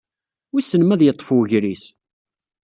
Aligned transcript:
Wissen 0.53 0.81
ma 0.85 0.93
ad 0.95 1.01
yeṭṭef 1.03 1.29
wegris? 1.35 1.83